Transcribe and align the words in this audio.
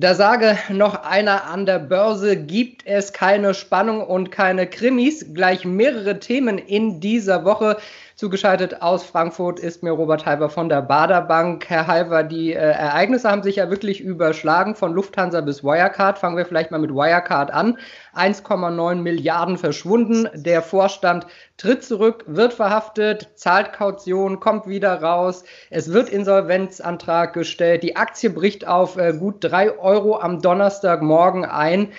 Da 0.00 0.14
sage 0.14 0.56
noch 0.68 1.02
einer 1.02 1.46
an 1.46 1.66
der 1.66 1.80
Börse, 1.80 2.36
gibt 2.36 2.86
es 2.86 3.12
keine 3.12 3.52
Spannung 3.52 4.00
und 4.00 4.30
keine 4.30 4.68
Krimis. 4.68 5.26
Gleich 5.34 5.64
mehrere 5.64 6.20
Themen 6.20 6.56
in 6.56 7.00
dieser 7.00 7.44
Woche. 7.44 7.78
Zugeschaltet 8.18 8.82
aus 8.82 9.04
Frankfurt 9.04 9.60
ist 9.60 9.84
mir 9.84 9.92
Robert 9.92 10.26
Halber 10.26 10.50
von 10.50 10.68
der 10.68 10.82
Baderbank. 10.82 11.66
Herr 11.70 11.86
Halber, 11.86 12.24
die 12.24 12.52
äh, 12.52 12.56
Ereignisse 12.56 13.30
haben 13.30 13.44
sich 13.44 13.54
ja 13.54 13.70
wirklich 13.70 14.00
überschlagen, 14.00 14.74
von 14.74 14.92
Lufthansa 14.92 15.40
bis 15.40 15.62
Wirecard. 15.62 16.18
Fangen 16.18 16.36
wir 16.36 16.44
vielleicht 16.44 16.72
mal 16.72 16.80
mit 16.80 16.90
Wirecard 16.90 17.52
an. 17.52 17.78
1,9 18.16 18.96
Milliarden 18.96 19.56
verschwunden. 19.56 20.28
Der 20.34 20.62
Vorstand 20.62 21.28
tritt 21.58 21.84
zurück, 21.84 22.24
wird 22.26 22.54
verhaftet, 22.54 23.28
zahlt 23.36 23.72
Kaution, 23.72 24.40
kommt 24.40 24.66
wieder 24.66 25.00
raus. 25.00 25.44
Es 25.70 25.92
wird 25.92 26.08
Insolvenzantrag 26.08 27.32
gestellt. 27.34 27.84
Die 27.84 27.94
Aktie 27.94 28.30
bricht 28.30 28.66
auf 28.66 28.96
äh, 28.96 29.12
gut 29.12 29.44
drei 29.44 29.78
Euro 29.78 30.18
am 30.18 30.42
Donnerstagmorgen 30.42 31.44
ein. 31.44 31.92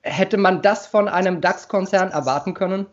Hätte 0.00 0.38
man 0.38 0.62
das 0.62 0.86
von 0.86 1.06
einem 1.06 1.42
DAX-Konzern 1.42 2.12
erwarten 2.12 2.54
können? 2.54 2.86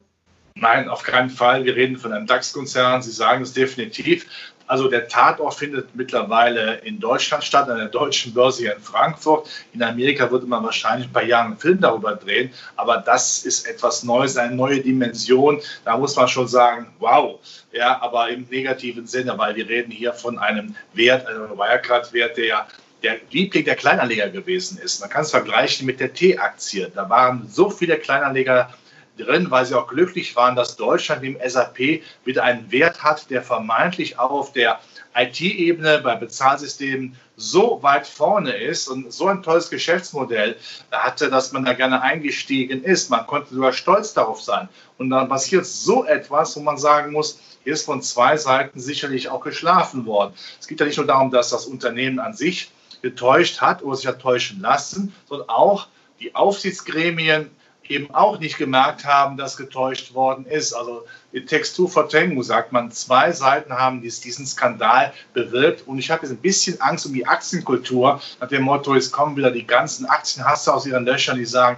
Nein, 0.55 0.87
auf 0.87 1.03
keinen 1.03 1.29
Fall. 1.29 1.65
Wir 1.65 1.75
reden 1.75 1.97
von 1.97 2.13
einem 2.13 2.27
DAX-Konzern. 2.27 3.01
Sie 3.01 3.11
sagen 3.11 3.43
es 3.43 3.53
definitiv. 3.53 4.25
Also 4.67 4.87
der 4.87 5.07
Tatort 5.07 5.55
findet 5.55 5.93
mittlerweile 5.95 6.75
in 6.79 6.99
Deutschland 6.99 7.43
statt, 7.43 7.69
an 7.69 7.77
der 7.77 7.89
deutschen 7.89 8.33
Börse 8.33 8.61
hier 8.61 8.75
in 8.75 8.81
Frankfurt. 8.81 9.49
In 9.73 9.83
Amerika 9.83 10.31
würde 10.31 10.45
man 10.45 10.63
wahrscheinlich 10.63 11.07
ein 11.07 11.13
paar 11.13 11.23
Jahre 11.23 11.47
einen 11.47 11.57
Film 11.57 11.81
darüber 11.81 12.15
drehen. 12.15 12.51
Aber 12.75 12.97
das 12.97 13.45
ist 13.45 13.67
etwas 13.67 14.03
Neues, 14.03 14.37
eine 14.37 14.55
neue 14.55 14.79
Dimension. 14.79 15.59
Da 15.85 15.97
muss 15.97 16.15
man 16.15 16.27
schon 16.27 16.47
sagen, 16.47 16.87
wow. 16.99 17.39
Ja, 17.71 18.01
aber 18.01 18.29
im 18.29 18.47
negativen 18.49 19.05
Sinne, 19.05 19.37
weil 19.37 19.55
wir 19.55 19.67
reden 19.67 19.91
hier 19.91 20.13
von 20.13 20.39
einem 20.39 20.75
Wert, 20.93 21.27
einem 21.27 21.49
Wirecard-Wert, 21.57 22.37
der 22.37 22.67
der 23.03 23.17
Liebling 23.31 23.65
der 23.65 23.75
Kleinanleger 23.75 24.29
gewesen 24.29 24.77
ist. 24.77 25.01
Man 25.01 25.09
kann 25.09 25.23
es 25.23 25.31
vergleichen 25.31 25.85
mit 25.85 25.99
der 25.99 26.13
T-Aktie. 26.13 26.89
Da 26.95 27.09
waren 27.09 27.47
so 27.49 27.69
viele 27.69 27.97
Kleinanleger 27.97 28.69
drin, 29.17 29.51
weil 29.51 29.65
sie 29.65 29.77
auch 29.77 29.87
glücklich 29.87 30.35
waren, 30.35 30.55
dass 30.55 30.75
Deutschland 30.75 31.23
im 31.23 31.37
SAP 31.45 32.01
wieder 32.25 32.43
einen 32.43 32.71
Wert 32.71 33.03
hat, 33.03 33.29
der 33.29 33.41
vermeintlich 33.41 34.17
auch 34.17 34.31
auf 34.31 34.53
der 34.53 34.79
IT-Ebene 35.15 35.99
bei 35.99 36.15
Bezahlsystemen 36.15 37.15
so 37.35 37.79
weit 37.81 38.07
vorne 38.07 38.51
ist 38.51 38.87
und 38.87 39.11
so 39.11 39.27
ein 39.27 39.43
tolles 39.43 39.69
Geschäftsmodell 39.69 40.55
hatte, 40.91 41.29
dass 41.29 41.51
man 41.51 41.65
da 41.65 41.73
gerne 41.73 42.01
eingestiegen 42.01 42.83
ist. 42.83 43.09
Man 43.09 43.27
konnte 43.27 43.53
sogar 43.53 43.73
stolz 43.73 44.13
darauf 44.13 44.41
sein. 44.41 44.69
Und 44.97 45.09
dann 45.09 45.29
passiert 45.29 45.65
so 45.65 46.05
etwas, 46.05 46.55
wo 46.55 46.61
man 46.61 46.77
sagen 46.77 47.11
muss, 47.11 47.39
hier 47.63 47.73
ist 47.73 47.85
von 47.85 48.01
zwei 48.01 48.37
Seiten 48.37 48.79
sicherlich 48.79 49.29
auch 49.29 49.41
geschlafen 49.41 50.05
worden. 50.05 50.33
Es 50.59 50.67
geht 50.67 50.79
ja 50.79 50.85
nicht 50.85 50.97
nur 50.97 51.07
darum, 51.07 51.31
dass 51.31 51.49
das 51.49 51.65
Unternehmen 51.65 52.19
an 52.19 52.33
sich 52.33 52.71
getäuscht 53.01 53.61
hat 53.61 53.83
oder 53.83 53.95
sich 53.95 54.07
hat 54.07 54.19
täuschen 54.19 54.61
lassen, 54.61 55.13
sondern 55.27 55.49
auch 55.49 55.87
die 56.19 56.35
Aufsichtsgremien 56.35 57.49
eben 57.89 58.13
auch 58.13 58.39
nicht 58.39 58.57
gemerkt 58.57 59.05
haben, 59.05 59.37
dass 59.37 59.57
getäuscht 59.57 60.13
worden 60.13 60.45
ist. 60.45 60.73
Also 60.73 61.05
in 61.31 61.45
Textur 61.45 61.89
Verdrängung 61.89 62.41
sagt 62.43 62.71
man, 62.71 62.91
zwei 62.91 63.31
Seiten 63.31 63.73
haben 63.73 64.01
diesen 64.01 64.45
Skandal 64.45 65.13
bewirkt 65.33 65.87
und 65.87 65.99
ich 65.99 66.09
habe 66.11 66.25
jetzt 66.25 66.31
ein 66.31 66.37
bisschen 66.37 66.79
Angst 66.81 67.05
um 67.05 67.13
die 67.13 67.27
Aktienkultur 67.27 68.21
nach 68.39 68.47
dem 68.47 68.63
Motto, 68.63 68.95
es 68.95 69.11
kommen 69.11 69.35
wieder 69.35 69.51
die 69.51 69.67
ganzen 69.67 70.05
Aktienhasser 70.05 70.75
aus 70.75 70.85
ihren 70.85 71.05
Löchern, 71.05 71.37
die 71.37 71.45
sagen, 71.45 71.77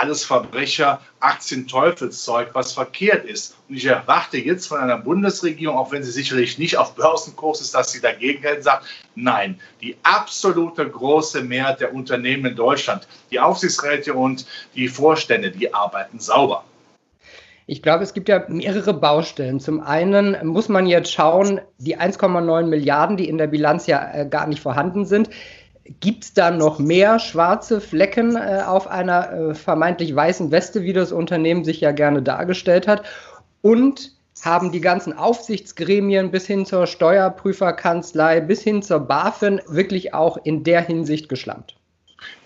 alles 0.00 0.24
Verbrecher, 0.24 1.00
Aktienteufelszeug, 1.20 2.50
was 2.52 2.72
verkehrt 2.72 3.24
ist. 3.24 3.56
Und 3.68 3.76
ich 3.76 3.86
erwarte 3.86 4.38
jetzt 4.38 4.66
von 4.66 4.78
einer 4.78 4.98
Bundesregierung, 4.98 5.76
auch 5.76 5.92
wenn 5.92 6.02
sie 6.02 6.12
sicherlich 6.12 6.58
nicht 6.58 6.76
auf 6.76 6.94
Börsenkurs 6.94 7.60
ist, 7.60 7.74
dass 7.74 7.92
sie 7.92 8.00
dagegen 8.00 8.42
hält, 8.42 8.64
sagt, 8.64 8.86
nein, 9.14 9.60
die 9.80 9.96
absolute 10.02 10.88
große 10.88 11.42
Mehrheit 11.42 11.80
der 11.80 11.94
Unternehmen 11.94 12.46
in 12.46 12.56
Deutschland, 12.56 13.08
die 13.30 13.40
Aufsichtsräte 13.40 14.14
und 14.14 14.46
die 14.74 14.88
Vorstände, 14.88 15.50
die 15.50 15.72
arbeiten 15.72 16.18
sauber. 16.18 16.64
Ich 17.68 17.82
glaube, 17.82 18.04
es 18.04 18.14
gibt 18.14 18.28
ja 18.28 18.44
mehrere 18.46 18.94
Baustellen. 18.94 19.58
Zum 19.58 19.80
einen 19.80 20.36
muss 20.46 20.68
man 20.68 20.86
jetzt 20.86 21.12
schauen, 21.12 21.60
die 21.78 21.98
1,9 21.98 22.66
Milliarden, 22.66 23.16
die 23.16 23.28
in 23.28 23.38
der 23.38 23.48
Bilanz 23.48 23.88
ja 23.88 24.08
äh, 24.14 24.26
gar 24.28 24.46
nicht 24.46 24.62
vorhanden 24.62 25.04
sind, 25.04 25.30
Gibt 26.00 26.24
es 26.24 26.34
da 26.34 26.50
noch 26.50 26.78
mehr 26.78 27.18
schwarze 27.18 27.80
Flecken 27.80 28.36
äh, 28.36 28.62
auf 28.66 28.86
einer 28.88 29.32
äh, 29.32 29.54
vermeintlich 29.54 30.14
weißen 30.14 30.50
Weste, 30.50 30.82
wie 30.82 30.92
das 30.92 31.12
Unternehmen 31.12 31.64
sich 31.64 31.80
ja 31.80 31.92
gerne 31.92 32.22
dargestellt 32.22 32.88
hat? 32.88 33.04
Und 33.62 34.12
haben 34.42 34.70
die 34.70 34.80
ganzen 34.80 35.16
Aufsichtsgremien 35.16 36.30
bis 36.30 36.46
hin 36.46 36.66
zur 36.66 36.86
Steuerprüferkanzlei, 36.86 38.40
bis 38.40 38.62
hin 38.62 38.82
zur 38.82 39.00
BaFin 39.00 39.60
wirklich 39.66 40.14
auch 40.14 40.36
in 40.36 40.62
der 40.62 40.82
Hinsicht 40.82 41.28
geschlampt? 41.28 41.75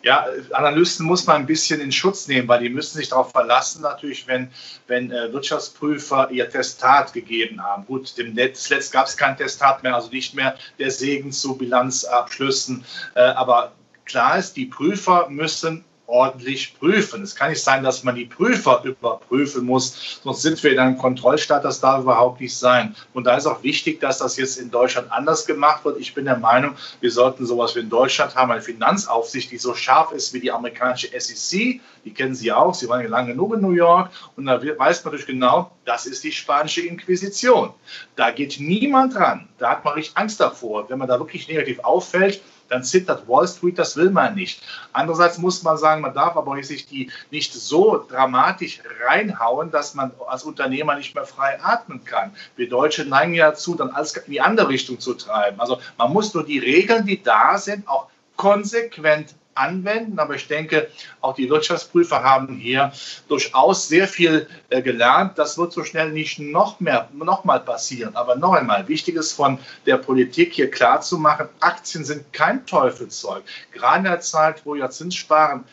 Ja, 0.02 0.26
Analysten 0.52 1.04
muss 1.06 1.26
man 1.26 1.36
ein 1.36 1.46
bisschen 1.46 1.80
in 1.80 1.92
Schutz 1.92 2.26
nehmen, 2.26 2.48
weil 2.48 2.62
die 2.62 2.70
müssen 2.70 2.96
sich 2.96 3.10
darauf 3.10 3.30
verlassen, 3.32 3.82
natürlich, 3.82 4.26
wenn, 4.26 4.50
wenn 4.86 5.10
äh, 5.10 5.32
Wirtschaftsprüfer 5.32 6.30
ihr 6.30 6.48
Testat 6.48 7.12
gegeben 7.12 7.62
haben. 7.62 7.84
Gut, 7.86 8.16
dem 8.16 8.36
zuletzt 8.54 8.92
gab 8.92 9.06
es 9.06 9.16
kein 9.16 9.36
Testat 9.36 9.82
mehr, 9.82 9.94
also 9.94 10.10
nicht 10.10 10.34
mehr 10.34 10.56
der 10.78 10.90
Segen 10.90 11.32
zu 11.32 11.56
Bilanzabschlüssen. 11.56 12.84
Äh, 13.14 13.20
aber 13.20 13.72
klar 14.04 14.38
ist, 14.38 14.56
die 14.56 14.66
Prüfer 14.66 15.28
müssen 15.28 15.84
ordentlich 16.10 16.78
prüfen. 16.78 17.22
Es 17.22 17.34
kann 17.34 17.50
nicht 17.50 17.62
sein, 17.62 17.82
dass 17.82 18.02
man 18.04 18.14
die 18.14 18.26
Prüfer 18.26 18.82
überprüfen 18.84 19.64
muss, 19.64 20.20
sonst 20.22 20.42
sind 20.42 20.62
wir 20.62 20.72
in 20.72 20.78
einem 20.78 20.98
Kontrollstaat. 20.98 21.64
Das 21.64 21.80
darf 21.80 22.02
überhaupt 22.02 22.40
nicht 22.40 22.56
sein. 22.56 22.94
Und 23.14 23.24
da 23.24 23.36
ist 23.36 23.46
auch 23.46 23.62
wichtig, 23.62 24.00
dass 24.00 24.18
das 24.18 24.36
jetzt 24.36 24.58
in 24.58 24.70
Deutschland 24.70 25.10
anders 25.12 25.46
gemacht 25.46 25.84
wird. 25.84 25.98
Ich 26.00 26.14
bin 26.14 26.24
der 26.24 26.36
Meinung, 26.36 26.74
wir 27.00 27.10
sollten 27.10 27.46
sowas 27.46 27.74
wie 27.76 27.80
in 27.80 27.90
Deutschland 27.90 28.34
haben, 28.34 28.50
eine 28.50 28.60
Finanzaufsicht, 28.60 29.50
die 29.50 29.58
so 29.58 29.74
scharf 29.74 30.12
ist 30.12 30.34
wie 30.34 30.40
die 30.40 30.50
amerikanische 30.50 31.08
SEC. 31.18 31.80
Die 32.04 32.14
kennen 32.14 32.34
Sie 32.34 32.50
auch. 32.50 32.74
Sie 32.74 32.88
waren 32.88 33.02
ja 33.02 33.08
lange 33.08 33.32
genug 33.32 33.54
in 33.54 33.60
New 33.60 33.72
York. 33.72 34.10
Und 34.36 34.46
da 34.46 34.60
weiß 34.60 35.04
man 35.04 35.12
natürlich 35.12 35.26
genau, 35.26 35.70
das 35.84 36.06
ist 36.06 36.24
die 36.24 36.32
spanische 36.32 36.80
Inquisition. 36.80 37.72
Da 38.16 38.30
geht 38.30 38.58
niemand 38.58 39.16
ran. 39.16 39.48
Da 39.58 39.70
hat 39.70 39.84
man 39.84 39.94
richtig 39.94 40.16
Angst 40.16 40.40
davor. 40.40 40.88
Wenn 40.88 40.98
man 40.98 41.08
da 41.08 41.18
wirklich 41.18 41.48
negativ 41.48 41.78
auffällt, 41.80 42.40
dann 42.70 42.84
zittert 42.84 43.28
Wall 43.28 43.46
Street, 43.46 43.78
das 43.78 43.96
will 43.96 44.10
man 44.10 44.34
nicht. 44.34 44.62
Andererseits 44.92 45.38
muss 45.38 45.62
man 45.62 45.76
sagen, 45.76 46.00
man 46.00 46.14
darf 46.14 46.36
aber 46.36 46.60
sich 46.62 46.86
die 46.86 47.10
nicht 47.30 47.52
so 47.52 48.06
dramatisch 48.08 48.80
reinhauen, 49.04 49.70
dass 49.70 49.94
man 49.94 50.12
als 50.28 50.44
Unternehmer 50.44 50.94
nicht 50.94 51.14
mehr 51.14 51.26
frei 51.26 51.58
atmen 51.62 52.04
kann. 52.04 52.32
Wir 52.56 52.68
Deutsche 52.68 53.04
neigen 53.04 53.34
ja 53.34 53.50
dazu, 53.50 53.74
dann 53.74 53.90
alles 53.90 54.16
in 54.16 54.32
die 54.32 54.40
andere 54.40 54.68
Richtung 54.68 55.00
zu 55.00 55.14
treiben. 55.14 55.60
Also 55.60 55.80
man 55.98 56.12
muss 56.12 56.32
nur 56.32 56.44
die 56.44 56.58
Regeln, 56.58 57.04
die 57.04 57.22
da 57.22 57.58
sind, 57.58 57.86
auch 57.88 58.06
konsequent 58.36 59.34
anwenden. 59.54 60.18
Aber 60.18 60.34
ich 60.34 60.46
denke, 60.48 60.88
auch 61.20 61.34
die 61.34 61.48
Wirtschaftsprüfer 61.48 62.22
haben 62.22 62.56
hier 62.56 62.92
durchaus 63.28 63.88
sehr 63.88 64.08
viel 64.08 64.48
äh, 64.70 64.82
gelernt. 64.82 65.38
Das 65.38 65.58
wird 65.58 65.72
so 65.72 65.84
schnell 65.84 66.10
nicht 66.12 66.38
noch 66.38 66.80
mehr, 66.80 67.08
noch 67.12 67.44
mal 67.44 67.60
passieren. 67.60 68.16
Aber 68.16 68.36
noch 68.36 68.54
einmal, 68.54 68.88
wichtig 68.88 69.16
ist 69.16 69.32
von 69.32 69.58
der 69.86 69.96
Politik 69.96 70.52
hier 70.52 70.70
klar 70.70 71.00
zu 71.00 71.18
machen, 71.18 71.48
Aktien 71.60 72.04
sind 72.04 72.32
kein 72.32 72.66
Teufelszeug. 72.66 73.42
Gerade 73.72 73.98
in 73.98 74.04
der 74.04 74.20
Zeit, 74.20 74.64
wo 74.64 74.74
ja 74.74 74.90
Zinssparen 74.90 75.64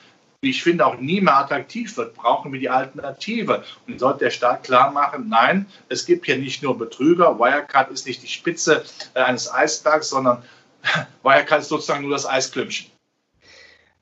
ich 0.42 0.62
finde, 0.62 0.86
auch 0.86 1.00
nie 1.00 1.20
mehr 1.20 1.38
attraktiv 1.38 1.98
wird, 1.98 2.14
brauchen 2.14 2.54
wir 2.54 2.60
die 2.60 2.70
Alternative. 2.70 3.64
Und 3.88 4.00
sollte 4.00 4.26
der 4.26 4.30
Staat 4.30 4.64
klar 4.64 4.92
machen, 4.92 5.30
nein, 5.30 5.66
es 5.90 6.06
gibt 6.06 6.26
hier 6.26 6.38
nicht 6.38 6.62
nur 6.62 6.78
Betrüger, 6.78 7.40
Wirecard 7.40 7.92
ist 7.92 8.06
nicht 8.06 8.22
die 8.22 8.28
Spitze 8.28 8.86
äh, 9.14 9.22
eines 9.22 9.52
Eisbergs, 9.52 10.10
sondern 10.10 10.44
Wirecard 11.24 11.62
ist 11.62 11.70
sozusagen 11.70 12.04
nur 12.04 12.12
das 12.12 12.28
Eisklümpchen. 12.28 12.92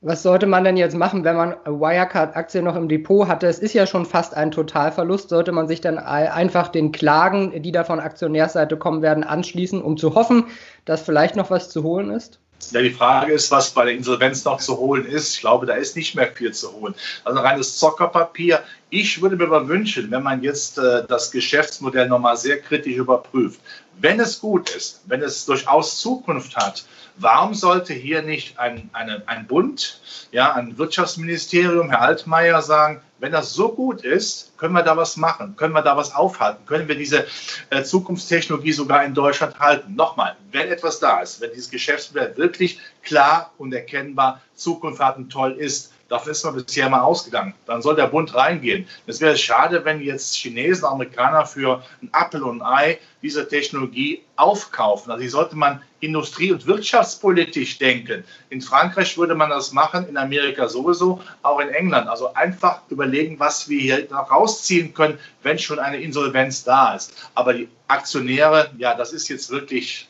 Was 0.01 0.22
sollte 0.22 0.45
man 0.45 0.63
denn 0.63 0.78
jetzt 0.78 0.95
machen, 0.95 1.23
wenn 1.23 1.35
man 1.35 1.56
Wirecard-Aktien 1.66 2.63
noch 2.63 2.75
im 2.75 2.88
Depot 2.88 3.28
hatte? 3.28 3.47
Es 3.47 3.59
ist 3.59 3.73
ja 3.73 3.88
schon 3.88 4.06
fast 4.06 4.35
ein 4.35 4.51
Totalverlust. 4.51 5.29
Sollte 5.29 5.51
man 5.51 5.67
sich 5.67 5.81
dann 5.81 5.97
einfach 5.97 6.67
den 6.67 6.91
Klagen, 6.91 7.61
die 7.63 7.72
da 7.72 7.83
von 7.83 8.00
Aktionärsseite 8.00 8.78
kommen 8.78 9.01
werden, 9.01 9.23
anschließen, 9.23 9.81
um 9.81 9.97
zu 9.97 10.13
hoffen, 10.13 10.45
dass 10.85 11.01
vielleicht 11.01 11.35
noch 11.35 11.50
was 11.50 11.69
zu 11.69 11.81
holen 11.83 12.11
ist? 12.11 12.39
Ja, 12.72 12.81
die 12.81 12.91
Frage 12.91 13.33
ist, 13.33 13.51
was 13.51 13.72
bei 13.72 13.85
der 13.85 13.94
Insolvenz 13.94 14.44
noch 14.45 14.59
zu 14.59 14.78
holen 14.78 15.06
ist. 15.06 15.35
Ich 15.35 15.41
glaube, 15.41 15.65
da 15.65 15.74
ist 15.74 15.95
nicht 15.95 16.15
mehr 16.15 16.27
viel 16.27 16.53
zu 16.53 16.71
holen. 16.74 16.95
Also 17.24 17.39
reines 17.39 17.77
Zockerpapier. 17.77 18.62
Ich 18.97 19.21
würde 19.21 19.36
mir 19.36 19.44
aber 19.44 19.68
wünschen, 19.68 20.09
wenn 20.09 20.24
man 20.24 20.42
jetzt 20.42 20.77
äh, 20.77 21.03
das 21.06 21.30
Geschäftsmodell 21.30 22.07
nochmal 22.07 22.38
sehr 22.38 22.62
kritisch 22.62 22.95
überprüft, 22.95 23.59
wenn 24.00 24.21
es 24.21 24.39
gut 24.39 24.69
ist, 24.69 25.01
wenn 25.07 25.21
es 25.21 25.45
durchaus 25.45 26.00
Zukunft 26.00 26.56
hat, 26.56 26.86
warum 27.18 27.53
sollte 27.53 27.94
hier 27.94 28.21
nicht 28.21 28.57
ein, 28.57 28.89
eine, 28.94 29.21
ein 29.25 29.47
Bund, 29.47 30.00
ja, 30.31 30.53
ein 30.53 30.77
Wirtschaftsministerium, 30.77 31.89
Herr 31.89 32.03
Altmaier, 32.03 32.62
sagen, 32.62 33.01
wenn 33.19 33.33
das 33.33 33.53
so 33.53 33.68
gut 33.68 34.06
ist, 34.06 34.57
können 34.57 34.74
wir 34.74 34.83
da 34.83 34.95
was 34.95 35.18
machen, 35.18 35.57
können 35.57 35.74
wir 35.74 35.81
da 35.81 35.97
was 35.97 36.15
aufhalten, 36.15 36.65
können 36.65 36.88
wir 36.88 36.95
diese 36.95 37.25
äh, 37.71 37.83
Zukunftstechnologie 37.83 38.71
sogar 38.71 39.03
in 39.03 39.13
Deutschland 39.13 39.59
halten. 39.59 39.95
Nochmal, 39.95 40.38
wenn 40.53 40.69
etwas 40.69 41.01
da 41.01 41.19
ist, 41.19 41.42
wenn 41.42 41.51
dieses 41.51 41.69
Geschäftsmodell 41.69 42.38
wirklich 42.38 42.80
klar 43.03 43.51
und 43.57 43.74
erkennbar 43.74 44.42
Zukunft 44.53 45.01
hat 45.01 45.18
und 45.18 45.30
toll 45.30 45.51
ist, 45.51 45.92
Davon 46.07 46.31
ist 46.31 46.44
man 46.44 46.56
bisher 46.56 46.88
mal 46.90 47.02
ausgegangen. 47.02 47.56
Dann 47.66 47.81
soll 47.81 47.96
der 47.96 48.07
Bund 48.07 48.36
reingehen. 48.36 48.88
Es 49.07 49.22
wäre 49.22 49.36
schade, 49.38 49.84
wenn 49.86 50.02
jetzt 50.02 50.36
Chinesen, 50.36 50.86
Amerikaner 50.86 51.46
für 51.46 51.84
ein 52.02 52.10
Apfel 52.12 52.44
und 52.44 52.62
ein 52.62 52.68
Ei 52.68 53.00
diese 53.24 53.48
Technologie 53.48 54.22
aufkaufen. 54.36 55.12
Also 55.12 55.22
hier 55.22 55.31
sollte 55.31 55.56
man 55.56 55.81
industrie- 56.02 56.52
und 56.52 56.68
wirtschaftspolitisch 56.68 57.80
denken. 57.80 58.24
In 58.50 58.62
Frankreich 58.62 59.18
würde 59.18 59.34
man 59.34 59.50
das 59.50 59.72
machen, 59.72 60.07
in 60.07 60.18
Amerika 60.18 60.68
sowieso, 60.68 61.22
auch 61.42 61.60
in 61.60 61.69
England. 61.69 62.07
Also 62.07 62.34
einfach 62.36 62.81
überlegen, 62.90 63.40
was 63.40 63.68
wir 63.68 63.81
hier 63.81 64.12
rausziehen 64.12 64.94
können, 64.94 65.18
wenn 65.42 65.57
schon 65.57 65.80
eine 65.80 65.98
Insolvenz 65.98 66.63
da 66.63 66.94
ist. 66.94 67.13
Aber 67.34 67.54
die 67.54 67.68
Aktionäre, 67.88 68.69
ja, 68.78 68.94
das 68.94 69.12
ist 69.12 69.28
jetzt 69.30 69.50
wirklich 69.50 70.07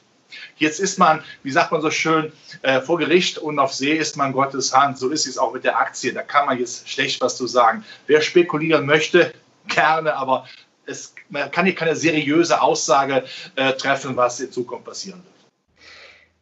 Jetzt 0.57 0.79
ist 0.79 0.99
man, 0.99 1.23
wie 1.43 1.51
sagt 1.51 1.71
man 1.71 1.81
so 1.81 1.91
schön, 1.91 2.31
äh, 2.61 2.81
vor 2.81 2.97
Gericht 2.97 3.37
und 3.37 3.59
auf 3.59 3.73
See 3.73 3.93
ist 3.93 4.17
man 4.17 4.31
Gottes 4.31 4.73
Hand. 4.73 4.97
So 4.97 5.09
ist 5.09 5.27
es 5.27 5.37
auch 5.37 5.53
mit 5.53 5.63
der 5.63 5.77
Aktie. 5.77 6.13
Da 6.13 6.21
kann 6.21 6.45
man 6.45 6.59
jetzt 6.59 6.89
schlecht 6.89 7.21
was 7.21 7.37
zu 7.37 7.47
sagen. 7.47 7.83
Wer 8.07 8.21
spekulieren 8.21 8.85
möchte, 8.85 9.33
gerne, 9.67 10.15
aber 10.15 10.47
es, 10.85 11.13
man 11.29 11.49
kann 11.51 11.65
hier 11.65 11.75
keine 11.75 11.95
seriöse 11.95 12.61
Aussage 12.61 13.23
äh, 13.55 13.73
treffen, 13.73 14.15
was 14.15 14.39
in 14.39 14.51
Zukunft 14.51 14.85
passieren 14.85 15.23
wird. 15.23 15.35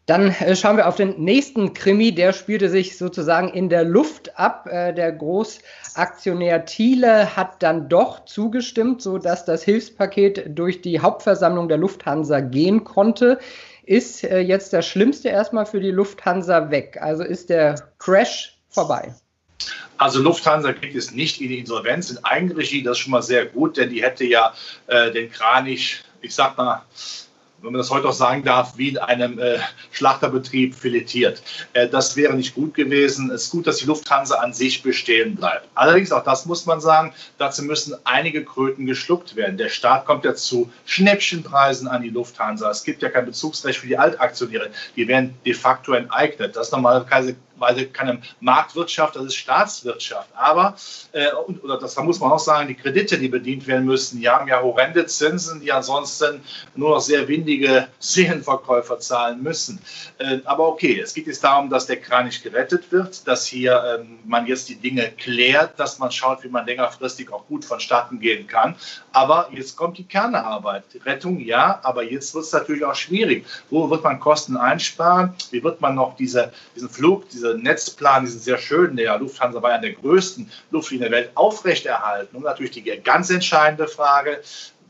Dann 0.05 0.31
äh, 0.31 0.55
schauen 0.55 0.75
wir 0.75 0.87
auf 0.87 0.97
den 0.97 1.23
nächsten 1.23 1.73
Krimi. 1.73 2.13
Der 2.13 2.33
spielte 2.33 2.69
sich 2.69 2.97
sozusagen 2.97 3.47
in 3.49 3.69
der 3.69 3.85
Luft 3.85 4.37
ab. 4.37 4.67
Äh, 4.67 4.93
der 4.93 5.13
Großaktionär 5.13 6.65
Thiele 6.65 7.35
hat 7.37 7.63
dann 7.63 7.87
doch 7.87 8.25
zugestimmt, 8.25 9.01
sodass 9.01 9.45
das 9.45 9.63
Hilfspaket 9.63 10.57
durch 10.57 10.81
die 10.81 10.99
Hauptversammlung 10.99 11.69
der 11.69 11.77
Lufthansa 11.77 12.41
gehen 12.41 12.83
konnte 12.83 13.39
ist 13.85 14.23
äh, 14.23 14.39
jetzt 14.39 14.73
das 14.73 14.87
Schlimmste 14.87 15.29
erstmal 15.29 15.65
für 15.65 15.79
die 15.79 15.91
Lufthansa 15.91 16.69
weg? 16.71 16.97
Also 17.01 17.23
ist 17.23 17.49
der 17.49 17.75
Crash 17.99 18.57
vorbei? 18.69 19.13
Also 19.97 20.21
Lufthansa 20.21 20.71
geht 20.71 20.93
jetzt 20.93 21.15
nicht 21.15 21.39
in 21.39 21.49
die 21.49 21.59
Insolvenz 21.59 22.09
in 22.09 22.23
Eigenregie, 22.23 22.83
das 22.83 22.97
ist 22.97 23.03
schon 23.03 23.11
mal 23.11 23.21
sehr 23.21 23.45
gut, 23.45 23.77
denn 23.77 23.89
die 23.89 24.03
hätte 24.03 24.25
ja 24.25 24.53
äh, 24.87 25.11
den 25.11 25.31
Kranich, 25.31 26.03
ich 26.21 26.33
sag 26.33 26.57
mal, 26.57 26.83
wenn 27.63 27.71
man 27.71 27.79
das 27.79 27.89
heute 27.89 28.09
auch 28.09 28.13
sagen 28.13 28.43
darf, 28.43 28.77
wie 28.77 28.89
in 28.89 28.97
einem 28.97 29.39
äh, 29.39 29.57
Schlachterbetrieb 29.91 30.75
filetiert. 30.75 31.41
Äh, 31.71 31.87
das 31.87 32.17
wäre 32.17 32.33
nicht 32.33 32.55
gut 32.55 32.73
gewesen. 32.73 33.31
Es 33.31 33.45
ist 33.45 33.51
gut, 33.51 33.65
dass 33.65 33.77
die 33.77 33.85
Lufthansa 33.85 34.35
an 34.35 34.51
sich 34.53 34.83
bestehen 34.83 35.35
bleibt. 35.35 35.67
Allerdings, 35.73 36.11
auch 36.11 36.25
das 36.25 36.45
muss 36.45 36.65
man 36.65 36.81
sagen, 36.81 37.13
dazu 37.37 37.63
müssen 37.63 37.95
einige 38.03 38.43
Kröten 38.43 38.85
geschluckt 38.85 39.37
werden. 39.37 39.57
Der 39.57 39.69
Staat 39.69 40.05
kommt 40.05 40.25
ja 40.25 40.35
zu 40.35 40.69
Schnäppchenpreisen 40.85 41.87
an 41.87 42.01
die 42.01 42.09
Lufthansa. 42.09 42.69
Es 42.69 42.83
gibt 42.83 43.01
ja 43.01 43.09
kein 43.09 43.25
Bezugsrecht 43.25 43.79
für 43.79 43.87
die 43.87 43.97
Altaktionäre. 43.97 44.69
Die 44.97 45.07
werden 45.07 45.33
de 45.45 45.53
facto 45.53 45.93
enteignet. 45.93 46.57
Das 46.57 46.67
ist 46.67 46.73
normalerweise 46.73 47.37
weil 47.63 47.85
keine 47.87 48.21
Marktwirtschaft, 48.41 49.15
das 49.15 49.23
ist 49.23 49.35
Staatswirtschaft. 49.35 50.29
Aber, 50.35 50.75
äh, 51.13 51.31
oder 51.63 51.79
das 51.79 51.95
muss 51.97 52.19
man 52.19 52.31
auch 52.31 52.39
sagen, 52.39 52.67
die 52.67 52.75
Kredite, 52.75 53.17
die 53.17 53.29
bedient 53.29 53.65
werden 53.67 53.85
müssen, 53.85 54.19
die 54.19 54.29
haben 54.29 54.47
ja 54.47 54.61
horrende 54.61 55.05
Zinsen, 55.05 55.61
die 55.61 55.71
ansonsten 55.71 56.41
nur 56.75 56.91
noch 56.91 57.01
sehr 57.01 57.27
windige 57.27 57.87
Seelenverkäufer 57.99 58.99
zahlen 58.99 59.41
müssen. 59.41 59.79
Äh, 60.17 60.39
aber 60.43 60.67
okay, 60.67 60.99
es 60.99 61.13
geht 61.13 61.27
jetzt 61.27 61.43
darum, 61.43 61.69
dass 61.69 61.85
der 61.85 62.01
Kranich 62.01 62.43
gerettet 62.43 62.91
wird, 62.91 63.25
dass 63.27 63.45
hier 63.45 63.99
ähm, 63.99 64.19
man 64.25 64.45
jetzt 64.45 64.67
die 64.67 64.75
Dinge 64.75 65.11
klärt, 65.11 65.79
dass 65.79 65.99
man 65.99 66.11
schaut, 66.11 66.43
wie 66.43 66.49
man 66.49 66.65
längerfristig 66.65 67.31
auch 67.31 67.47
gut 67.47 67.63
vonstatten 67.63 68.19
gehen 68.19 68.47
kann. 68.47 68.75
Aber 69.13 69.47
jetzt 69.53 69.77
kommt 69.77 69.97
die 69.97 70.03
Kernarbeit. 70.03 70.83
Rettung 71.05 71.39
ja, 71.39 71.79
aber 71.83 72.03
jetzt 72.03 72.35
wird 72.35 72.45
es 72.45 72.51
natürlich 72.51 72.83
auch 72.83 72.95
schwierig. 72.95 73.45
Wo 73.69 73.89
wird 73.89 74.03
man 74.03 74.19
Kosten 74.19 74.57
einsparen? 74.57 75.33
Wie 75.51 75.63
wird 75.63 75.81
man 75.81 75.95
noch 75.95 76.15
diese, 76.15 76.51
diesen 76.75 76.89
Flug, 76.89 77.29
diese 77.29 77.52
Netzplan, 77.57 78.25
diesen 78.25 78.39
sehr 78.39 78.57
schönen, 78.57 78.95
der 78.95 79.17
Lufthansa 79.17 79.61
war 79.61 79.71
ja 79.71 79.77
der 79.77 79.93
größten 79.93 80.49
Luftlinie 80.71 81.09
der 81.09 81.17
Welt, 81.17 81.31
aufrechterhalten? 81.35 82.35
Und 82.35 82.43
natürlich 82.43 82.71
die 82.71 82.83
ganz 83.03 83.29
entscheidende 83.29 83.87
Frage, 83.87 84.41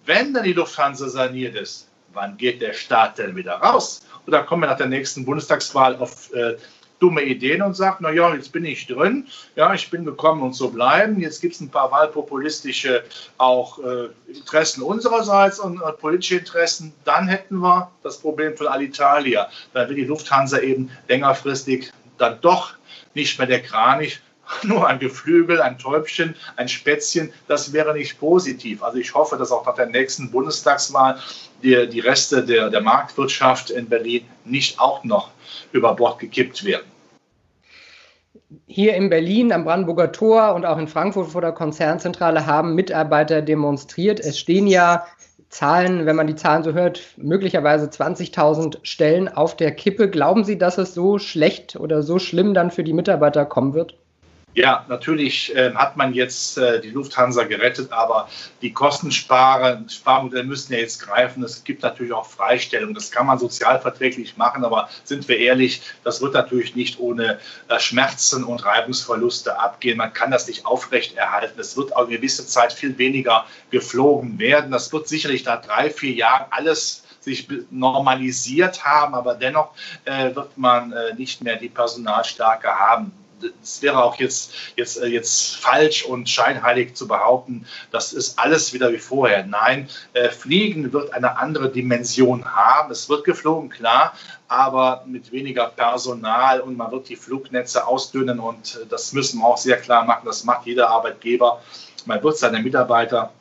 wenn 0.05 0.33
dann 0.33 0.43
die 0.43 0.53
Lufthansa 0.53 1.07
saniert 1.07 1.55
ist, 1.55 1.87
wann 2.13 2.37
geht 2.37 2.61
der 2.61 2.73
Staat 2.73 3.17
denn 3.17 3.35
wieder 3.35 3.53
raus? 3.53 4.05
Oder 4.27 4.43
kommen 4.43 4.63
wir 4.63 4.67
nach 4.67 4.77
der 4.77 4.87
nächsten 4.87 5.25
Bundestagswahl 5.25 5.95
auf 5.97 6.33
äh, 6.33 6.55
dumme 7.03 7.23
Ideen 7.23 7.61
und 7.61 7.75
sagt, 7.75 7.99
na 7.99 8.11
ja, 8.11 8.33
jetzt 8.33 8.53
bin 8.53 8.63
ich 8.63 8.87
drin, 8.87 9.27
ja, 9.57 9.73
ich 9.73 9.89
bin 9.89 10.05
gekommen 10.05 10.41
und 10.41 10.53
so 10.53 10.69
bleiben. 10.69 11.19
Jetzt 11.19 11.41
gibt 11.41 11.55
es 11.55 11.59
ein 11.59 11.69
paar 11.69 11.91
wahlpopulistische 11.91 13.03
auch 13.37 13.79
äh, 13.79 14.07
Interessen 14.27 14.81
unsererseits 14.81 15.59
und 15.59 15.81
äh, 15.81 15.91
politische 15.91 16.37
Interessen. 16.37 16.93
Dann 17.03 17.27
hätten 17.27 17.57
wir 17.57 17.91
das 18.03 18.19
Problem 18.19 18.55
von 18.55 18.67
Alitalia. 18.67 19.49
Dann 19.73 19.89
wird 19.89 19.99
die 19.99 20.05
Lufthansa 20.05 20.59
eben 20.59 20.91
längerfristig 21.09 21.91
dann 22.17 22.39
doch 22.41 22.73
nicht 23.13 23.37
mehr 23.37 23.47
der 23.47 23.61
Kranich, 23.61 24.19
nur 24.63 24.87
ein 24.87 24.99
Geflügel, 24.99 25.61
ein 25.61 25.77
Täubchen, 25.77 26.35
ein 26.57 26.67
Spätzchen, 26.67 27.31
das 27.47 27.73
wäre 27.73 27.93
nicht 27.93 28.19
positiv. 28.19 28.83
Also 28.83 28.97
ich 28.97 29.13
hoffe, 29.13 29.37
dass 29.37 29.51
auch 29.51 29.65
nach 29.65 29.75
der 29.75 29.87
nächsten 29.87 30.31
Bundestagswahl 30.31 31.19
die, 31.61 31.87
die 31.87 31.99
Reste 32.01 32.43
der, 32.43 32.69
der 32.69 32.81
Marktwirtschaft 32.81 33.69
in 33.69 33.87
Berlin 33.87 34.25
nicht 34.45 34.79
auch 34.79 35.03
noch 35.03 35.31
über 35.71 35.95
Bord 35.95 36.19
gekippt 36.19 36.63
werden. 36.65 36.85
Hier 38.67 38.95
in 38.95 39.09
Berlin 39.09 39.51
am 39.51 39.63
Brandenburger 39.63 40.11
Tor 40.11 40.53
und 40.53 40.65
auch 40.65 40.77
in 40.77 40.87
Frankfurt 40.87 41.31
vor 41.31 41.41
der 41.41 41.53
Konzernzentrale 41.53 42.45
haben 42.45 42.75
Mitarbeiter 42.75 43.41
demonstriert. 43.41 44.19
Es 44.19 44.37
stehen 44.37 44.67
ja 44.67 45.07
Zahlen, 45.53 46.05
wenn 46.07 46.15
man 46.15 46.27
die 46.27 46.35
Zahlen 46.35 46.63
so 46.63 46.73
hört, 46.73 47.01
möglicherweise 47.17 47.85
20.000 47.87 48.79
Stellen 48.83 49.29
auf 49.29 49.55
der 49.55 49.71
Kippe. 49.71 50.09
Glauben 50.09 50.43
Sie, 50.43 50.57
dass 50.57 50.79
es 50.79 50.93
so 50.95 51.19
schlecht 51.19 51.75
oder 51.75 52.01
so 52.01 52.17
schlimm 52.19 52.53
dann 52.55 52.71
für 52.71 52.83
die 52.83 52.93
Mitarbeiter 52.93 53.45
kommen 53.45 53.73
wird? 53.75 53.95
Ja, 54.55 54.85
natürlich 54.87 55.55
äh, 55.55 55.73
hat 55.73 55.97
man 55.97 56.13
jetzt 56.13 56.59
äh, 56.59 56.79
die 56.79 56.91
Lufthansa 56.91 57.43
gerettet, 57.45 57.91
aber 57.91 58.29
die 58.61 58.71
Kostensparmodelle 58.71 60.43
müssen 60.43 60.73
ja 60.73 60.79
jetzt 60.79 60.99
greifen. 60.99 61.43
Es 61.43 61.63
gibt 61.63 61.81
natürlich 61.81 62.13
auch 62.13 62.27
Freistellung. 62.27 62.93
Das 62.93 63.09
kann 63.09 63.25
man 63.25 63.39
sozialverträglich 63.39 64.37
machen, 64.37 64.63
aber 64.63 64.89
sind 65.05 65.27
wir 65.27 65.39
ehrlich, 65.39 65.81
das 66.03 66.21
wird 66.21 66.35
natürlich 66.35 66.75
nicht 66.75 66.99
ohne 66.99 67.39
äh, 67.67 67.79
Schmerzen 67.79 68.43
und 68.43 68.63
Reibungsverluste 68.63 69.59
abgehen. 69.59 69.97
Man 69.97 70.13
kann 70.13 70.29
das 70.29 70.47
nicht 70.47 70.67
aufrechterhalten. 70.67 71.59
Es 71.59 71.75
wird 71.75 71.95
auch 71.95 72.05
eine 72.05 72.15
gewisse 72.15 72.45
Zeit 72.45 72.73
viel 72.73 72.95
weniger 72.99 73.45
geflogen 73.71 74.37
werden. 74.37 74.69
Das 74.69 74.93
wird 74.93 75.07
sicherlich 75.07 75.45
nach 75.45 75.63
drei, 75.63 75.89
vier 75.89 76.13
Jahren 76.13 76.45
alles 76.51 77.03
sich 77.21 77.47
normalisiert 77.71 78.85
haben, 78.85 79.15
aber 79.15 79.33
dennoch 79.33 79.71
äh, 80.05 80.35
wird 80.35 80.55
man 80.59 80.91
äh, 80.91 81.15
nicht 81.15 81.41
mehr 81.41 81.55
die 81.55 81.69
Personalstärke 81.69 82.67
haben 82.67 83.13
es 83.61 83.81
wäre 83.81 84.03
auch 84.03 84.15
jetzt, 84.19 84.53
jetzt, 84.75 84.97
äh, 85.01 85.07
jetzt 85.07 85.55
falsch 85.57 86.05
und 86.05 86.29
scheinheilig 86.29 86.95
zu 86.95 87.07
behaupten, 87.07 87.65
das 87.91 88.13
ist 88.13 88.39
alles 88.39 88.73
wieder 88.73 88.91
wie 88.91 88.97
vorher. 88.97 89.45
Nein, 89.45 89.89
äh, 90.13 90.29
Fliegen 90.29 90.93
wird 90.93 91.13
eine 91.13 91.37
andere 91.37 91.71
Dimension 91.71 92.45
haben. 92.45 92.91
Es 92.91 93.09
wird 93.09 93.23
geflogen, 93.23 93.69
klar, 93.69 94.13
aber 94.47 95.03
mit 95.07 95.31
weniger 95.31 95.67
Personal 95.67 96.61
und 96.61 96.77
man 96.77 96.91
wird 96.91 97.09
die 97.09 97.15
Flugnetze 97.15 97.87
ausdünnen 97.87 98.39
und 98.39 98.79
äh, 98.81 98.85
das 98.87 99.13
müssen 99.13 99.39
wir 99.39 99.47
auch 99.47 99.57
sehr 99.57 99.77
klar 99.77 100.05
machen. 100.05 100.25
Das 100.25 100.43
macht 100.43 100.65
jeder 100.65 100.89
Arbeitgeber. 100.89 101.61
Man 102.05 102.21
wird 102.23 102.37
seine 102.37 102.59
Mitarbeiter 102.59 103.31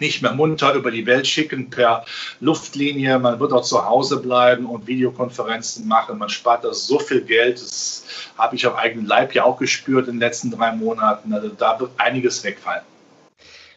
nicht 0.00 0.22
mehr 0.22 0.32
munter 0.32 0.74
über 0.74 0.90
die 0.90 1.06
Welt 1.06 1.26
schicken 1.26 1.70
per 1.70 2.04
Luftlinie. 2.40 3.18
Man 3.18 3.40
wird 3.40 3.52
auch 3.52 3.62
zu 3.62 3.84
Hause 3.84 4.20
bleiben 4.20 4.66
und 4.66 4.86
Videokonferenzen 4.86 5.86
machen. 5.86 6.18
Man 6.18 6.28
spart 6.28 6.64
da 6.64 6.72
so 6.72 6.98
viel 6.98 7.22
Geld. 7.22 7.60
Das 7.60 8.04
habe 8.38 8.56
ich 8.56 8.66
auf 8.66 8.76
eigenen 8.76 9.06
Leib 9.06 9.34
ja 9.34 9.44
auch 9.44 9.58
gespürt 9.58 10.08
in 10.08 10.14
den 10.14 10.20
letzten 10.20 10.50
drei 10.50 10.72
Monaten. 10.72 11.32
Also 11.32 11.48
da 11.48 11.78
wird 11.78 11.90
einiges 11.98 12.42
wegfallen. 12.44 12.82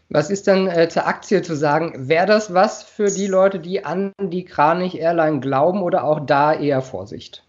Was 0.09 0.29
ist 0.29 0.45
denn 0.45 0.67
äh, 0.67 0.87
zur 0.87 1.07
Aktie 1.07 1.41
zu 1.41 1.55
sagen? 1.55 2.07
Wäre 2.07 2.27
das 2.27 2.53
was 2.53 2.83
für 2.83 3.09
die 3.09 3.27
Leute, 3.27 3.59
die 3.59 3.83
an 3.83 4.13
die 4.21 4.45
Kranich 4.45 4.99
Airline 4.99 5.39
glauben 5.39 5.81
oder 5.81 6.03
auch 6.03 6.19
da 6.25 6.53
eher 6.53 6.81
Vorsicht? 6.81 7.44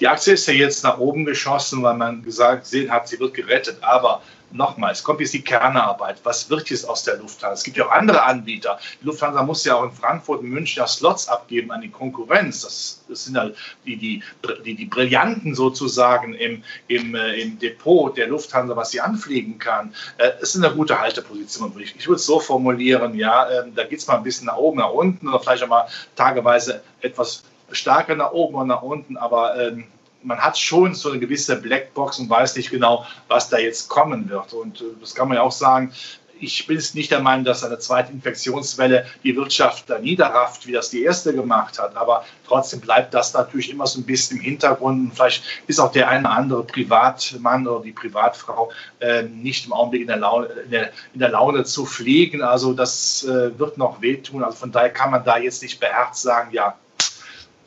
Die 0.00 0.06
Aktie 0.06 0.34
ist 0.34 0.46
ja 0.46 0.54
jetzt 0.54 0.84
nach 0.84 0.98
oben 0.98 1.24
geschossen, 1.24 1.82
weil 1.82 1.94
man 1.94 2.22
gesagt 2.22 2.64
gesehen 2.64 2.90
hat, 2.90 3.08
sie 3.08 3.18
wird 3.18 3.34
gerettet. 3.34 3.78
Aber 3.82 4.22
nochmal, 4.52 4.92
es 4.92 5.02
kommt 5.02 5.20
jetzt 5.20 5.34
die 5.34 5.42
Kernarbeit. 5.42 6.20
Was 6.22 6.48
wird 6.50 6.70
jetzt 6.70 6.88
aus 6.88 7.02
der 7.02 7.16
Lufthansa? 7.16 7.54
Es 7.54 7.64
gibt 7.64 7.76
ja 7.76 7.86
auch 7.86 7.90
andere 7.90 8.22
Anbieter. 8.22 8.78
Die 9.02 9.06
Lufthansa 9.06 9.42
muss 9.42 9.64
ja 9.64 9.74
auch 9.74 9.84
in 9.84 9.92
Frankfurt 9.92 10.40
und 10.40 10.50
München 10.50 10.80
ja 10.80 10.86
Slots 10.86 11.28
abgeben 11.28 11.70
an 11.72 11.80
die 11.80 11.90
Konkurrenz. 11.90 12.62
Das, 12.62 13.04
das 13.08 13.24
sind 13.24 13.34
ja 13.34 13.50
die, 13.84 13.96
die, 13.96 14.22
die, 14.64 14.74
die 14.74 14.84
Brillanten 14.86 15.54
sozusagen 15.54 16.34
im, 16.34 16.62
im, 16.86 17.14
äh, 17.14 17.40
im 17.40 17.58
Depot 17.58 18.16
der 18.16 18.28
Lufthansa, 18.28 18.76
was 18.76 18.90
sie 18.90 19.00
anfliegen 19.00 19.58
kann. 19.58 19.94
Äh, 20.18 20.30
es 20.40 20.54
ist 20.54 20.64
eine 20.64 20.74
gute 20.74 21.00
Halteposition. 21.00 21.74
Ich, 21.80 21.96
ich 21.96 22.06
würde 22.06 22.16
es 22.16 22.26
so 22.26 22.40
formulieren, 22.40 23.14
ja, 23.14 23.48
äh, 23.48 23.64
da 23.74 23.84
geht 23.84 23.98
es 23.98 24.06
mal 24.06 24.16
ein 24.16 24.22
bisschen 24.22 24.46
nach 24.46 24.56
oben, 24.56 24.78
nach 24.78 24.92
unten 24.92 25.28
oder 25.28 25.40
vielleicht 25.40 25.64
auch 25.64 25.68
mal 25.68 25.88
tageweise 26.14 26.82
etwas 27.00 27.42
stärker 27.70 28.14
nach 28.14 28.32
oben 28.32 28.56
und 28.56 28.68
nach 28.68 28.82
unten, 28.82 29.16
aber 29.16 29.60
ähm, 29.60 29.84
man 30.22 30.38
hat 30.38 30.58
schon 30.58 30.94
so 30.94 31.10
eine 31.10 31.20
gewisse 31.20 31.60
Blackbox 31.60 32.18
und 32.18 32.28
weiß 32.28 32.56
nicht 32.56 32.70
genau, 32.70 33.06
was 33.28 33.48
da 33.48 33.58
jetzt 33.58 33.88
kommen 33.88 34.28
wird. 34.28 34.52
Und 34.52 34.80
äh, 34.80 34.84
das 35.00 35.14
kann 35.14 35.28
man 35.28 35.36
ja 35.36 35.42
auch 35.42 35.52
sagen. 35.52 35.92
ich 36.40 36.66
bin 36.66 36.76
es 36.76 36.94
nicht 36.94 37.10
der 37.10 37.20
Meinung, 37.20 37.44
dass 37.44 37.64
eine 37.64 37.78
zweite 37.78 38.12
Infektionswelle 38.12 39.06
die 39.24 39.34
Wirtschaft 39.36 39.90
da 39.90 39.98
niederrafft, 39.98 40.66
wie 40.66 40.72
das 40.72 40.90
die 40.90 41.02
erste 41.02 41.34
gemacht 41.34 41.78
hat. 41.78 41.96
Aber 41.96 42.24
trotzdem 42.46 42.80
bleibt 42.80 43.14
das 43.14 43.34
natürlich 43.34 43.70
immer 43.70 43.86
so 43.86 44.00
ein 44.00 44.04
bisschen 44.04 44.38
im 44.38 44.42
Hintergrund. 44.42 45.00
Und 45.00 45.14
vielleicht 45.14 45.42
ist 45.66 45.80
auch 45.80 45.92
der 45.92 46.08
eine 46.08 46.20
oder 46.20 46.36
andere 46.36 46.64
Privatmann 46.64 47.66
oder 47.66 47.82
die 47.82 47.92
Privatfrau 47.92 48.70
äh, 49.00 49.22
nicht 49.22 49.66
im 49.66 49.72
Augenblick 49.72 50.02
in 50.02 50.08
der, 50.08 50.18
Laune, 50.18 50.46
in, 50.46 50.70
der, 50.70 50.90
in 51.12 51.20
der 51.20 51.30
Laune 51.30 51.64
zu 51.64 51.86
pflegen. 51.86 52.42
Also 52.42 52.72
das 52.72 53.24
äh, 53.24 53.58
wird 53.58 53.78
noch 53.78 54.00
wehtun. 54.00 54.44
Also 54.44 54.58
von 54.58 54.72
daher 54.72 54.90
kann 54.90 55.10
man 55.10 55.24
da 55.24 55.38
jetzt 55.38 55.62
nicht 55.62 55.80
beherzt 55.80 56.22
sagen, 56.22 56.50
ja, 56.52 56.76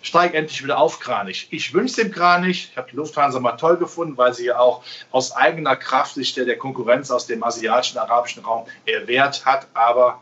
steig 0.02 0.34
endlich 0.34 0.64
wieder 0.64 0.78
auf, 0.78 1.00
Kranich. 1.00 1.48
Ich 1.52 1.74
wünsche 1.74 1.98
dem 1.98 2.12
Kranich, 2.12 2.70
ich 2.72 2.78
habe 2.78 2.90
die 2.90 2.96
Lufthansa 2.96 3.40
mal 3.40 3.54
toll 3.54 3.78
gefunden, 3.78 4.18
weil 4.18 4.34
sie 4.34 4.46
ja 4.46 4.60
auch 4.60 4.84
aus 5.12 5.36
eigener 5.36 5.76
Kraft 5.76 6.16
sich 6.16 6.34
der, 6.34 6.46
der 6.46 6.58
Konkurrenz 6.58 7.12
aus 7.12 7.28
dem 7.28 7.44
asiatischen, 7.44 7.98
arabischen 7.98 8.44
Raum 8.44 8.68
erwehrt 8.86 9.46
hat. 9.46 9.68
Aber 9.74 10.22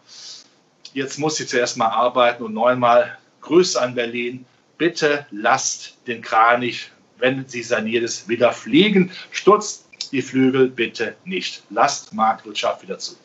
jetzt 0.93 1.17
muss 1.19 1.35
sie 1.37 1.47
zuerst 1.47 1.77
mal 1.77 1.87
arbeiten 1.87 2.43
und 2.43 2.53
neunmal 2.53 3.17
Grüße 3.41 3.81
an 3.81 3.95
Berlin. 3.95 4.45
Bitte 4.77 5.25
lasst 5.31 5.97
den 6.07 6.21
Kranich, 6.21 6.91
wenn 7.17 7.47
sie 7.47 7.63
saniert 7.63 8.03
ist, 8.03 8.27
wieder 8.29 8.53
fliegen. 8.53 9.11
Stutzt 9.31 9.85
die 10.11 10.21
Flügel 10.21 10.69
bitte 10.69 11.15
nicht. 11.25 11.63
Lasst 11.69 12.13
Marktwirtschaft 12.13 12.81
wieder 12.81 12.97
zu. 12.97 13.15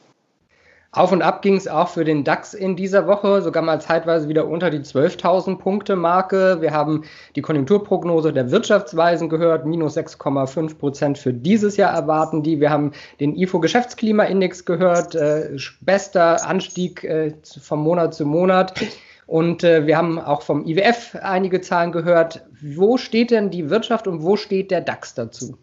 Auf 0.94 1.10
und 1.10 1.22
ab 1.22 1.42
ging 1.42 1.56
es 1.56 1.66
auch 1.66 1.88
für 1.88 2.04
den 2.04 2.22
DAX 2.22 2.54
in 2.54 2.76
dieser 2.76 3.08
Woche, 3.08 3.42
sogar 3.42 3.64
mal 3.64 3.80
zeitweise 3.80 4.28
wieder 4.28 4.46
unter 4.46 4.70
die 4.70 4.78
12.000 4.78 5.58
Punkte 5.58 5.96
Marke. 5.96 6.58
Wir 6.60 6.70
haben 6.70 7.02
die 7.34 7.42
Konjunkturprognose 7.42 8.32
der 8.32 8.52
Wirtschaftsweisen 8.52 9.28
gehört, 9.28 9.66
minus 9.66 9.96
6,5 9.96 10.78
Prozent 10.78 11.18
für 11.18 11.32
dieses 11.32 11.76
Jahr 11.76 11.92
erwarten 11.92 12.44
die. 12.44 12.60
Wir 12.60 12.70
haben 12.70 12.92
den 13.18 13.34
IFO 13.34 13.58
Geschäftsklimaindex 13.58 14.64
gehört, 14.66 15.16
äh, 15.16 15.56
bester 15.80 16.46
Anstieg 16.46 17.02
äh, 17.02 17.34
vom 17.60 17.82
Monat 17.82 18.14
zu 18.14 18.24
Monat. 18.24 18.80
Und 19.26 19.64
äh, 19.64 19.88
wir 19.88 19.96
haben 19.96 20.20
auch 20.20 20.42
vom 20.42 20.64
IWF 20.64 21.16
einige 21.20 21.60
Zahlen 21.60 21.90
gehört. 21.90 22.46
Wo 22.62 22.98
steht 22.98 23.32
denn 23.32 23.50
die 23.50 23.68
Wirtschaft 23.68 24.06
und 24.06 24.22
wo 24.22 24.36
steht 24.36 24.70
der 24.70 24.82
DAX 24.82 25.14
dazu? 25.14 25.58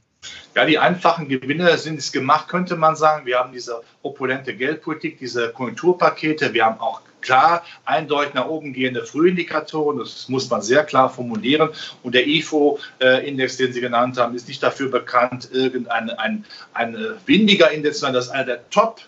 Ja, 0.53 0.65
die 0.65 0.77
einfachen 0.77 1.29
Gewinne 1.29 1.77
sind 1.77 1.97
es 1.97 2.11
gemacht, 2.11 2.49
könnte 2.49 2.75
man 2.75 2.97
sagen. 2.97 3.25
Wir 3.25 3.39
haben 3.39 3.53
diese 3.53 3.81
opulente 4.01 4.53
Geldpolitik, 4.53 5.17
diese 5.17 5.51
Konjunkturpakete. 5.51 6.53
Wir 6.53 6.65
haben 6.65 6.79
auch 6.81 7.01
klar 7.21 7.63
eindeutig 7.85 8.33
nach 8.33 8.47
oben 8.47 8.73
gehende 8.73 9.05
Frühindikatoren. 9.05 9.99
Das 9.99 10.27
muss 10.27 10.49
man 10.49 10.61
sehr 10.61 10.83
klar 10.83 11.09
formulieren. 11.09 11.69
Und 12.03 12.15
der 12.15 12.27
IFO-Index, 12.27 13.57
den 13.57 13.71
Sie 13.71 13.79
genannt 13.79 14.17
haben, 14.17 14.35
ist 14.35 14.49
nicht 14.49 14.61
dafür 14.61 14.89
bekannt, 14.89 15.49
irgendein 15.53 16.09
ein, 16.09 16.43
ein 16.73 16.97
windiger 17.25 17.71
Index, 17.71 17.99
sondern 17.99 18.15
das 18.15 18.25
ist 18.25 18.31
einer 18.31 18.45
der 18.45 18.69
Top- 18.69 19.01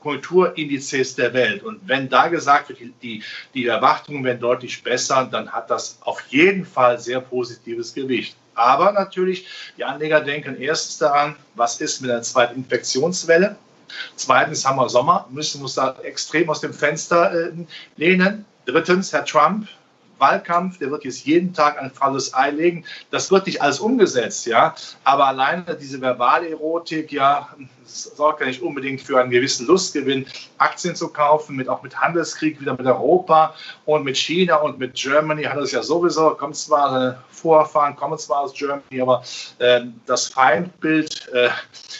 Kulturindizes 0.00 1.14
der 1.14 1.34
Welt. 1.34 1.62
Und 1.62 1.86
wenn 1.86 2.08
da 2.08 2.28
gesagt 2.28 2.70
wird, 2.70 2.78
die, 3.02 3.22
die 3.52 3.66
Erwartungen 3.66 4.24
werden 4.24 4.40
deutlich 4.40 4.82
besser, 4.82 5.28
dann 5.30 5.52
hat 5.52 5.68
das 5.68 5.98
auf 6.00 6.22
jeden 6.30 6.64
Fall 6.64 6.98
sehr 6.98 7.20
positives 7.20 7.92
Gewicht. 7.92 8.34
Aber 8.54 8.92
natürlich, 8.92 9.46
die 9.76 9.84
Anleger 9.84 10.20
denken 10.20 10.60
erstens 10.60 10.98
daran, 10.98 11.36
was 11.54 11.80
ist 11.80 12.00
mit 12.00 12.10
der 12.10 12.22
zweiten 12.22 12.56
Infektionswelle? 12.56 13.56
Zweitens 14.16 14.64
haben 14.64 14.76
wir 14.76 14.88
Sommer, 14.88 15.26
müssen 15.30 15.62
uns 15.62 15.74
da 15.74 15.96
extrem 16.02 16.48
aus 16.48 16.60
dem 16.60 16.72
Fenster 16.72 17.32
äh, 17.32 17.52
lehnen. 17.96 18.44
Drittens, 18.66 19.12
Herr 19.12 19.24
Trump, 19.24 19.68
Wahlkampf, 20.20 20.78
der 20.78 20.90
wird 20.90 21.04
jetzt 21.04 21.24
jeden 21.24 21.52
Tag 21.52 21.80
ein 21.80 21.90
faules 21.90 22.34
Ei 22.34 22.50
legen. 22.50 22.84
Das 23.10 23.30
wird 23.30 23.46
nicht 23.46 23.62
alles 23.62 23.80
umgesetzt, 23.80 24.46
ja. 24.46 24.74
Aber 25.04 25.26
alleine 25.26 25.76
diese 25.80 26.00
verbale 26.00 26.50
Erotik, 26.50 27.12
ja, 27.12 27.48
sorgt 27.90 28.40
ja 28.40 28.46
nicht 28.46 28.62
unbedingt 28.62 29.00
für 29.00 29.20
einen 29.20 29.30
gewissen 29.30 29.66
Lustgewinn, 29.66 30.26
Aktien 30.58 30.94
zu 30.94 31.08
kaufen, 31.08 31.56
mit, 31.56 31.68
auch 31.68 31.82
mit 31.82 31.98
Handelskrieg 31.98 32.60
wieder 32.60 32.72
mit 32.72 32.86
Europa 32.86 33.54
und 33.84 34.04
mit 34.04 34.16
China 34.16 34.56
und 34.56 34.78
mit 34.78 34.94
Germany 34.94 35.44
hat 35.44 35.58
es 35.58 35.72
ja 35.72 35.82
sowieso, 35.82 36.30
kommt 36.30 36.56
zwar, 36.56 37.10
äh, 37.10 37.14
Vorfahren 37.30 37.96
kommen 37.96 38.18
zwar 38.18 38.40
aus 38.40 38.54
Germany, 38.54 39.00
aber 39.00 39.22
äh, 39.58 39.82
das 40.06 40.28
Feindbild 40.28 41.28
äh, 41.32 41.48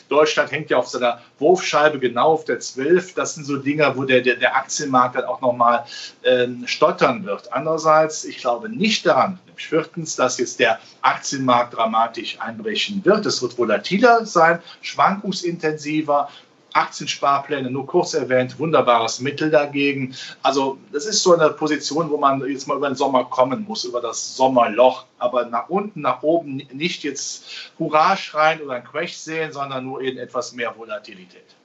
Deutschland 0.09 0.53
hängt 0.53 0.71
ja 0.71 0.77
auf 0.77 0.89
seiner 0.89 1.21
Wurfscheibe 1.41 1.99
genau 1.99 2.33
auf 2.33 2.45
der 2.45 2.61
12. 2.61 3.15
Das 3.15 3.35
sind 3.35 3.45
so 3.45 3.57
Dinge, 3.57 3.93
wo 3.97 4.05
der, 4.05 4.21
der, 4.21 4.37
der 4.37 4.57
Aktienmarkt 4.57 5.17
dann 5.17 5.25
auch 5.25 5.41
nochmal 5.41 5.85
äh, 6.23 6.47
stottern 6.67 7.25
wird. 7.25 7.53
Andererseits, 7.53 8.25
ich 8.25 8.39
glaube 8.39 8.69
nicht 8.69 9.07
daran, 9.07 9.39
nämlich 9.47 9.67
viertens, 9.67 10.17
dass 10.17 10.39
jetzt 10.39 10.61
der 10.61 10.79
Aktienmarkt 11.03 11.77
dramatisch 11.77 12.39
einbrechen 12.41 13.05
wird. 13.05 13.27
Es 13.27 13.43
wird 13.43 13.59
volatiler 13.59 14.27
sein, 14.27 14.61
schwankungsintensiver. 14.83 16.29
Aktiensparpläne, 16.73 17.71
nur 17.71 17.87
kurz 17.87 18.15
erwähnt, 18.15 18.59
wunderbares 18.59 19.21
Mittel 19.21 19.51
dagegen. 19.51 20.15
Also 20.43 20.79
das 20.93 21.07
ist 21.07 21.23
so 21.23 21.35
eine 21.35 21.51
Position, 21.51 22.11
wo 22.11 22.17
man 22.17 22.41
jetzt 22.49 22.67
mal 22.67 22.77
über 22.77 22.89
den 22.89 22.97
Sommer 22.97 23.25
kommen 23.25 23.65
muss, 23.67 23.85
über 23.85 24.01
das 24.01 24.37
Sommerloch, 24.37 25.07
aber 25.19 25.47
nach 25.47 25.69
unten, 25.69 26.03
nach 26.03 26.23
oben 26.23 26.63
nicht 26.73 27.05
jetzt 27.05 27.73
Hurra 27.79 28.17
schreien 28.17 28.61
oder 28.63 28.75
ein 28.75 28.85
Quech 28.85 29.17
sehen, 29.17 29.53
sondern 29.53 29.85
nur 29.85 30.01
in 30.03 30.19
etwas 30.19 30.53
mehr 30.53 30.77
Volatilität. 30.77 31.57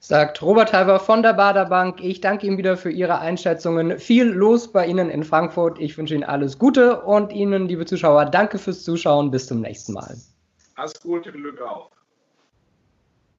Sagt 0.00 0.40
Robert 0.42 0.72
Halver 0.72 1.00
von 1.00 1.22
der 1.22 1.34
Baderbank. 1.34 2.00
Ich 2.00 2.20
danke 2.20 2.46
Ihnen 2.46 2.56
wieder 2.56 2.76
für 2.76 2.90
Ihre 2.90 3.18
Einschätzungen. 3.18 3.98
Viel 3.98 4.26
los 4.26 4.70
bei 4.70 4.86
Ihnen 4.86 5.10
in 5.10 5.24
Frankfurt. 5.24 5.80
Ich 5.80 5.98
wünsche 5.98 6.14
Ihnen 6.14 6.24
alles 6.24 6.58
Gute 6.58 7.02
und 7.02 7.32
Ihnen, 7.32 7.66
liebe 7.66 7.84
Zuschauer, 7.84 8.26
danke 8.26 8.58
fürs 8.58 8.84
Zuschauen. 8.84 9.30
Bis 9.32 9.48
zum 9.48 9.60
nächsten 9.60 9.94
Mal. 9.94 10.16
Alles 10.76 11.00
Gute, 11.02 11.32
Glück 11.32 11.60
auf. 11.60 11.97